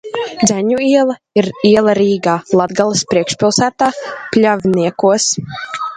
Dzeņu 0.43 0.79
iela 0.85 1.15
ir 1.41 1.49
iela 1.71 1.93
Rīgā, 1.99 2.35
Latgales 2.61 3.03
priekšpilsētā, 3.13 3.93
Pļavniekos. 4.33 5.29